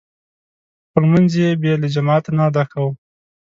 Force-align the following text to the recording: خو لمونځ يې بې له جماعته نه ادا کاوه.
خو 0.89 0.97
لمونځ 1.03 1.31
يې 1.41 1.49
بې 1.61 1.73
له 1.81 1.87
جماعته 1.95 2.29
نه 2.37 2.43
ادا 2.49 2.63
کاوه. 2.71 2.91